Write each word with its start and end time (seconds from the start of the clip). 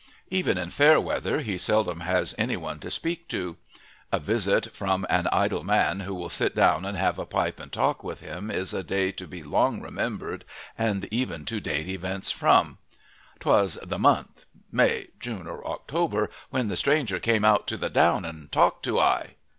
Even 0.31 0.57
in 0.57 0.71
fair 0.71 0.99
weather 0.99 1.41
he 1.41 1.59
seldom 1.59 1.99
has 1.99 2.33
anyone 2.39 2.79
to 2.79 2.89
speak 2.89 3.27
to. 3.27 3.57
A 4.11 4.19
visit 4.19 4.75
from 4.75 5.05
an 5.11 5.27
idle 5.31 5.63
man 5.63 5.99
who 5.99 6.15
will 6.15 6.27
sit 6.31 6.55
down 6.55 6.85
and 6.85 6.97
have 6.97 7.19
a 7.19 7.25
pipe 7.27 7.59
and 7.59 7.71
talk 7.71 8.03
with 8.03 8.19
him 8.21 8.49
is 8.49 8.73
a 8.73 8.81
day 8.81 9.11
to 9.11 9.27
be 9.27 9.43
long 9.43 9.79
remembered 9.79 10.43
and 10.75 11.07
even 11.11 11.45
to 11.45 11.59
date 11.59 11.87
events 11.87 12.31
from. 12.31 12.79
"'Twas 13.41 13.75
the 13.83 13.99
month 13.99 14.45
May, 14.71 15.09
June, 15.19 15.45
or 15.45 15.63
October 15.67 16.31
when 16.49 16.67
the 16.67 16.75
stranger 16.77 17.19
came 17.19 17.45
out 17.45 17.67
to 17.67 17.77
the 17.77 17.91
down 17.91 18.25
and 18.25 18.51
talked 18.51 18.81
to 18.85 18.99
I." 18.99 19.35